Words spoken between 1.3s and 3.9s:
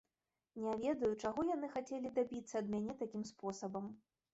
яны хацелі дабіцца ад мяне такім спосабам.